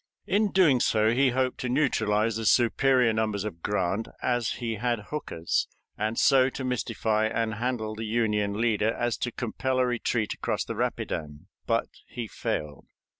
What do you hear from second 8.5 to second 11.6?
leader as to compel a retreat across the Rapidan.